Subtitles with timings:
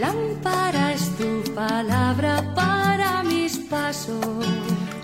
[0.00, 4.24] Lámpara es tu palabra para mis pasos,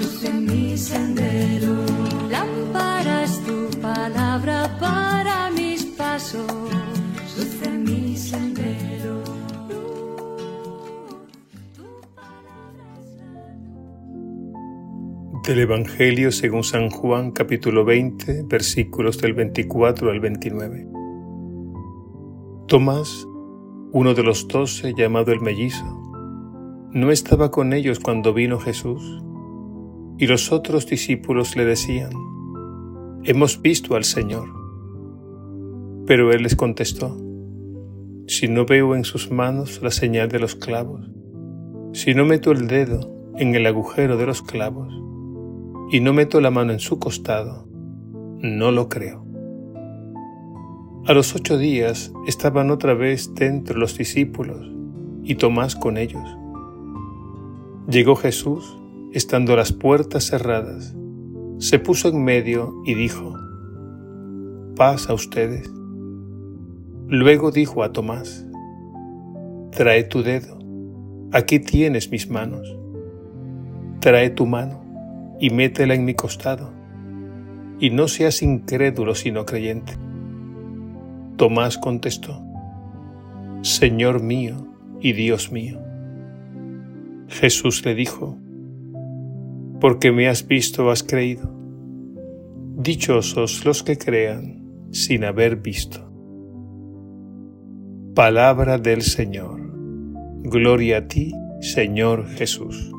[0.00, 1.84] luz en mi sendero.
[2.30, 6.50] Lámpara es tu palabra para mis pasos,
[7.36, 9.22] luz en mi sendero.
[15.46, 20.86] Del Evangelio según San Juan capítulo 20 versículos del 24 al 29.
[22.68, 23.27] Tomás,
[23.92, 25.84] uno de los doce llamado el mellizo,
[26.92, 29.02] no estaba con ellos cuando vino Jesús,
[30.18, 32.10] y los otros discípulos le decían,
[33.24, 34.48] Hemos visto al Señor.
[36.06, 37.16] Pero él les contestó,
[38.26, 41.10] Si no veo en sus manos la señal de los clavos,
[41.92, 44.92] si no meto el dedo en el agujero de los clavos,
[45.90, 47.66] y no meto la mano en su costado,
[48.40, 49.27] no lo creo.
[51.08, 54.70] A los ocho días estaban otra vez dentro los discípulos
[55.22, 56.36] y Tomás con ellos.
[57.88, 58.78] Llegó Jesús,
[59.14, 60.94] estando las puertas cerradas,
[61.56, 63.34] se puso en medio y dijo,
[64.76, 65.72] paz a ustedes.
[67.06, 68.46] Luego dijo a Tomás,
[69.70, 70.58] trae tu dedo,
[71.32, 72.76] aquí tienes mis manos,
[74.00, 74.84] trae tu mano
[75.40, 76.70] y métela en mi costado,
[77.80, 79.94] y no seas incrédulo sino creyente.
[81.38, 82.42] Tomás contestó,
[83.62, 84.66] Señor mío
[85.00, 85.78] y Dios mío.
[87.28, 88.36] Jesús le dijo,
[89.80, 91.48] porque me has visto has creído.
[92.76, 96.10] Dichosos los que crean sin haber visto.
[98.16, 99.60] Palabra del Señor.
[100.42, 102.92] Gloria a ti, Señor Jesús.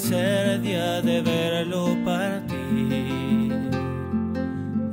[0.00, 3.52] Tercer día de verlo partir.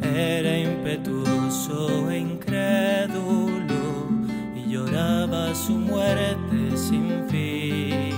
[0.01, 4.09] Era impetuoso e incrédulo
[4.55, 8.15] y lloraba su muerte sin fin.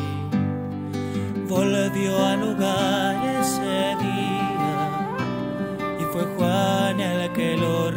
[1.47, 5.17] Volvió al lugar ese día
[5.99, 7.88] y fue Juan el que lo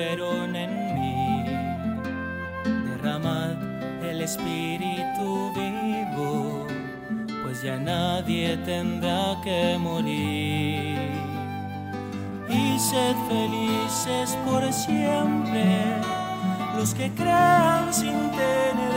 [0.00, 1.44] en mí.
[2.64, 3.56] Derramad
[4.02, 6.66] el Espíritu vivo,
[7.42, 10.98] pues ya nadie tendrá que morir
[12.48, 15.66] y sed felices por siempre
[16.76, 18.87] los que crean sin tener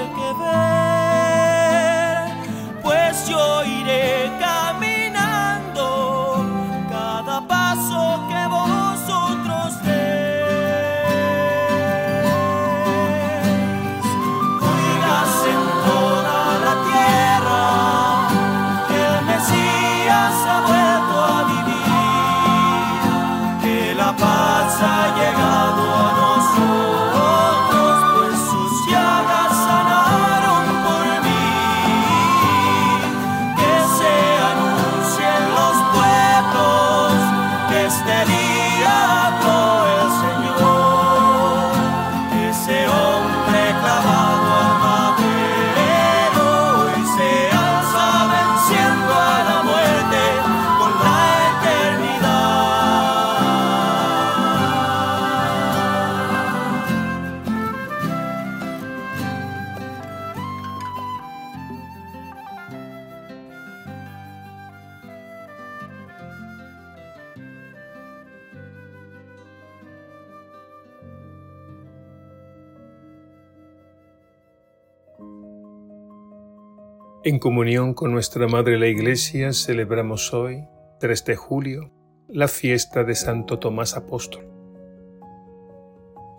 [77.24, 80.64] En comunión con nuestra Madre la Iglesia celebramos hoy,
[81.00, 81.92] 3 de julio,
[82.28, 84.48] la fiesta de Santo Tomás Apóstol.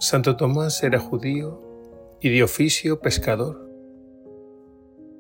[0.00, 1.62] Santo Tomás era judío
[2.20, 3.70] y de oficio pescador.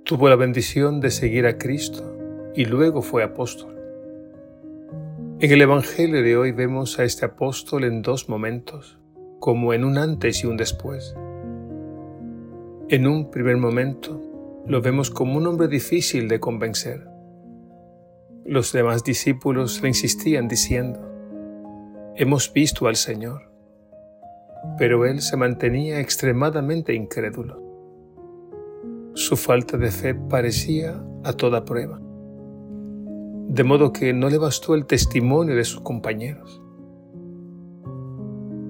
[0.04, 2.12] Tuvo la bendición de seguir a Cristo
[2.56, 3.78] y luego fue apóstol.
[5.38, 8.98] En el Evangelio de hoy vemos a este apóstol en dos momentos,
[9.38, 11.14] como en un antes y un después.
[12.88, 14.31] En un primer momento,
[14.66, 17.08] lo vemos como un hombre difícil de convencer.
[18.44, 21.00] Los demás discípulos le insistían diciendo,
[22.14, 23.50] Hemos visto al Señor.
[24.78, 27.60] Pero él se mantenía extremadamente incrédulo.
[29.14, 32.00] Su falta de fe parecía a toda prueba.
[33.48, 36.62] De modo que no le bastó el testimonio de sus compañeros.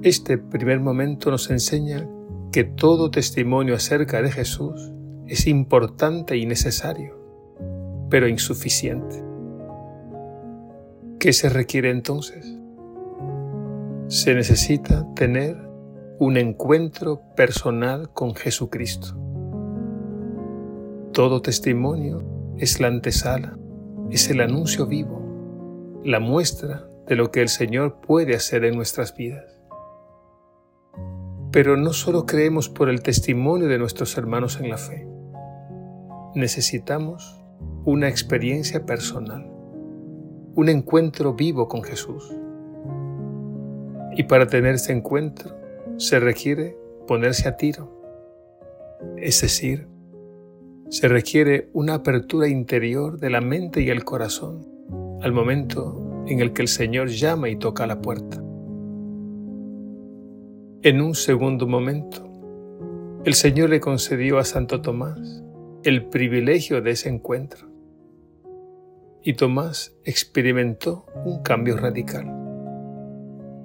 [0.02, 2.08] Este primer momento nos enseña
[2.50, 4.92] que todo testimonio acerca de Jesús
[5.32, 7.16] es importante y necesario,
[8.10, 9.24] pero insuficiente.
[11.18, 12.58] ¿Qué se requiere entonces?
[14.08, 15.56] Se necesita tener
[16.18, 19.16] un encuentro personal con Jesucristo.
[21.14, 22.22] Todo testimonio
[22.58, 23.56] es la antesala,
[24.10, 29.16] es el anuncio vivo, la muestra de lo que el Señor puede hacer en nuestras
[29.16, 29.62] vidas.
[31.52, 35.08] Pero no solo creemos por el testimonio de nuestros hermanos en la fe,
[36.34, 37.40] necesitamos
[37.84, 39.50] una experiencia personal,
[40.54, 42.34] un encuentro vivo con Jesús.
[44.16, 45.56] Y para tener ese encuentro
[45.96, 46.76] se requiere
[47.06, 47.90] ponerse a tiro,
[49.16, 49.88] es decir,
[50.88, 54.68] se requiere una apertura interior de la mente y el corazón
[55.22, 58.42] al momento en el que el Señor llama y toca la puerta.
[60.82, 62.28] En un segundo momento,
[63.24, 65.41] el Señor le concedió a Santo Tomás
[65.84, 67.68] el privilegio de ese encuentro.
[69.22, 72.26] Y Tomás experimentó un cambio radical.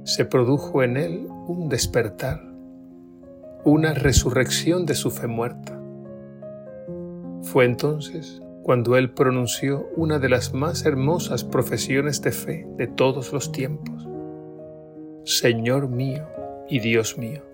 [0.03, 2.41] Se produjo en él un despertar,
[3.63, 5.79] una resurrección de su fe muerta.
[7.43, 13.31] Fue entonces cuando él pronunció una de las más hermosas profesiones de fe de todos
[13.31, 14.07] los tiempos.
[15.23, 16.27] Señor mío
[16.67, 17.46] y Dios mío.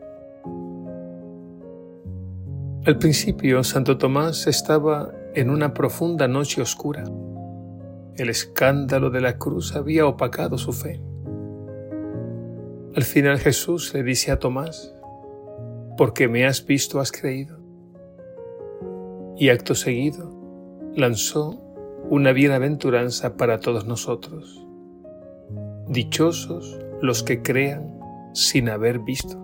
[2.85, 7.05] Al principio, Santo Tomás estaba en una profunda noche oscura.
[8.17, 11.01] El escándalo de la cruz había opacado su fe.
[12.93, 14.93] Al final Jesús le dice a Tomás,
[15.97, 17.57] porque me has visto has creído.
[19.37, 20.29] Y acto seguido
[20.93, 21.61] lanzó
[22.09, 24.67] una bienaventuranza para todos nosotros.
[25.87, 27.97] Dichosos los que crean
[28.33, 29.42] sin haber visto.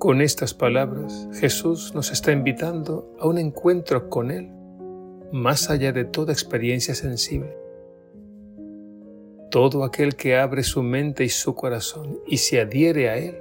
[0.00, 4.48] Con estas palabras, Jesús nos está invitando a un encuentro con Él,
[5.30, 7.54] más allá de toda experiencia sensible.
[9.50, 13.36] Todo aquel que abre su mente y su corazón y se adhiere a Él,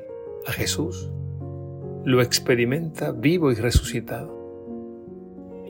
[0.46, 1.10] a Jesús,
[2.04, 4.30] lo experimenta vivo y resucitado.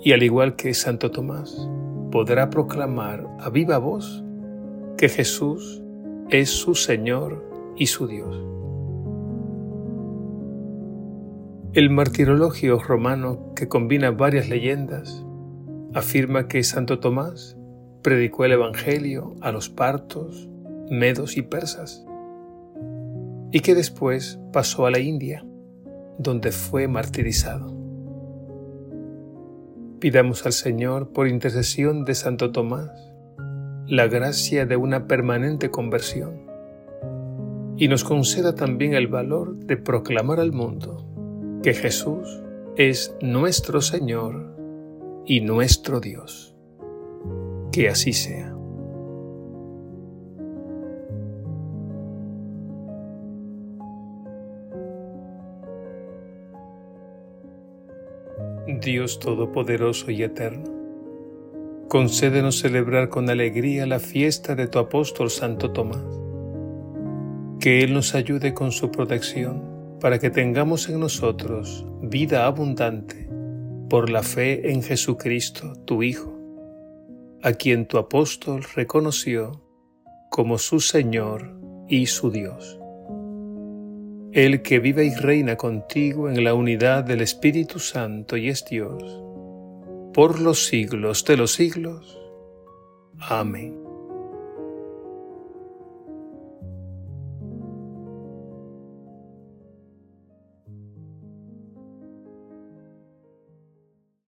[0.03, 1.69] Y al igual que Santo Tomás,
[2.11, 4.23] podrá proclamar a viva voz
[4.97, 5.83] que Jesús
[6.31, 7.45] es su Señor
[7.77, 8.43] y su Dios.
[11.79, 15.25] El martirologio romano, que combina varias leyendas,
[15.93, 17.55] afirma que Santo Tomás
[18.01, 20.49] predicó el Evangelio a los partos,
[20.89, 22.05] medos y persas,
[23.53, 25.45] y que después pasó a la India,
[26.17, 27.73] donde fue martirizado.
[30.01, 32.91] Pidamos al Señor, por intercesión de Santo Tomás,
[33.87, 36.41] la gracia de una permanente conversión
[37.77, 41.08] y nos conceda también el valor de proclamar al mundo
[41.61, 42.41] que Jesús
[42.77, 44.55] es nuestro Señor
[45.25, 46.55] y nuestro Dios.
[47.71, 48.55] Que así sea.
[58.81, 60.71] Dios Todopoderoso y Eterno,
[61.89, 66.01] concédenos celebrar con alegría la fiesta de tu apóstol Santo Tomás.
[67.59, 73.29] Que Él nos ayude con su protección para que tengamos en nosotros vida abundante
[73.89, 76.37] por la fe en Jesucristo, tu Hijo,
[77.41, 79.63] a quien tu apóstol reconoció
[80.29, 82.79] como su Señor y su Dios.
[84.31, 89.03] El que vive y reina contigo en la unidad del Espíritu Santo y es Dios,
[90.13, 92.19] por los siglos de los siglos.
[93.19, 93.88] Amén.